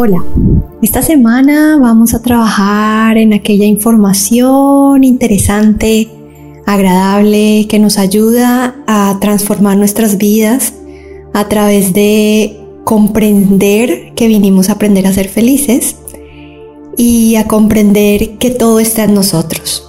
[0.00, 0.24] Hola,
[0.80, 6.08] esta semana vamos a trabajar en aquella información interesante,
[6.66, 10.72] agradable, que nos ayuda a transformar nuestras vidas
[11.34, 15.96] a través de comprender que vinimos a aprender a ser felices
[16.96, 19.84] y a comprender que todo está en nosotros.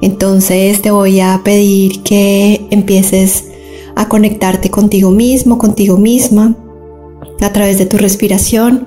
[0.00, 3.46] Entonces te voy a pedir que empieces
[3.96, 6.54] a conectarte contigo mismo, contigo misma,
[7.40, 8.86] a través de tu respiración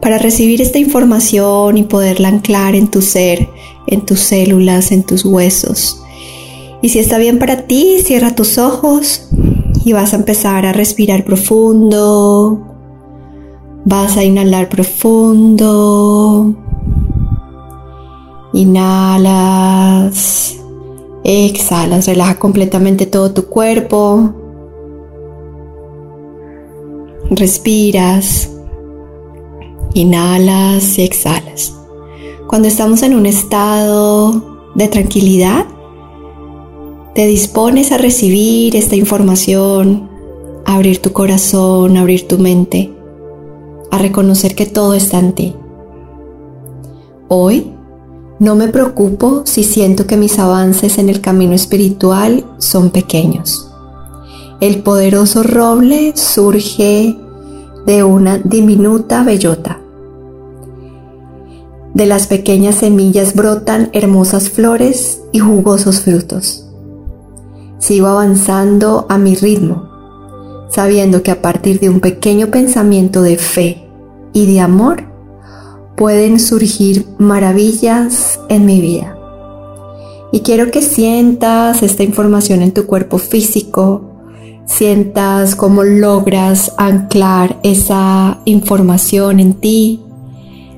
[0.00, 3.48] para recibir esta información y poderla anclar en tu ser,
[3.86, 6.02] en tus células, en tus huesos.
[6.82, 9.28] Y si está bien para ti, cierra tus ojos
[9.84, 12.60] y vas a empezar a respirar profundo.
[13.84, 16.54] Vas a inhalar profundo.
[18.52, 20.56] Inhalas.
[21.24, 24.32] Exhalas, relaja completamente todo tu cuerpo.
[27.30, 28.55] Respiras.
[29.96, 31.72] Inhalas y exhalas.
[32.46, 35.64] Cuando estamos en un estado de tranquilidad,
[37.14, 40.10] te dispones a recibir esta información,
[40.66, 42.92] a abrir tu corazón, a abrir tu mente,
[43.90, 45.54] a reconocer que todo está en ti.
[47.28, 47.72] Hoy
[48.38, 53.72] no me preocupo si siento que mis avances en el camino espiritual son pequeños.
[54.60, 57.16] El poderoso roble surge
[57.86, 59.80] de una diminuta bellota
[61.96, 66.66] de las pequeñas semillas brotan hermosas flores y jugosos frutos.
[67.78, 69.88] Sigo avanzando a mi ritmo,
[70.68, 73.88] sabiendo que a partir de un pequeño pensamiento de fe
[74.34, 75.04] y de amor
[75.96, 79.16] pueden surgir maravillas en mi vida.
[80.32, 84.18] Y quiero que sientas esta información en tu cuerpo físico,
[84.66, 90.02] sientas cómo logras anclar esa información en ti,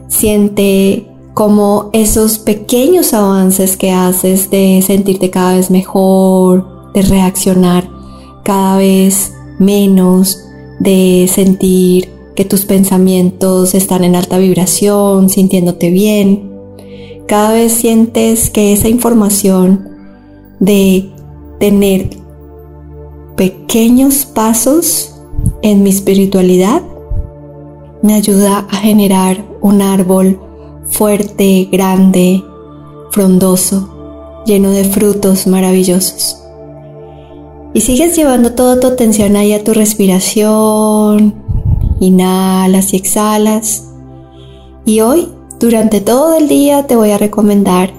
[0.08, 7.88] siente como esos pequeños avances que haces de sentirte cada vez mejor, de reaccionar
[8.42, 10.40] cada vez menos,
[10.80, 16.50] de sentir que tus pensamientos están en alta vibración, sintiéndote bien.
[17.26, 19.90] Cada vez sientes que esa información
[20.60, 21.10] de
[21.60, 22.10] tener
[23.36, 25.14] pequeños pasos
[25.62, 26.82] en mi espiritualidad
[28.02, 30.40] me ayuda a generar un árbol
[30.90, 32.44] fuerte, grande,
[33.10, 36.42] frondoso, lleno de frutos maravillosos.
[37.74, 41.34] Y sigues llevando toda tu atención ahí a tu respiración,
[42.00, 43.84] inhalas y exhalas.
[44.84, 45.28] Y hoy,
[45.60, 47.92] durante todo el día, te voy a recomendar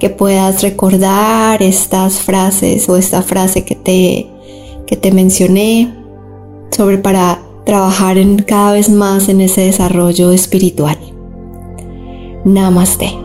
[0.00, 4.28] que puedas recordar estas frases o esta frase que te,
[4.86, 5.94] que te mencioné
[6.70, 10.98] sobre para trabajar en cada vez más en ese desarrollo espiritual.
[12.44, 13.23] Namaste.